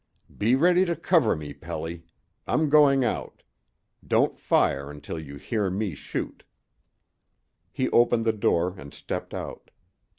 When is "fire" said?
4.39-4.89